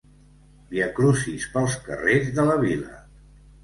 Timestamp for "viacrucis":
0.71-1.47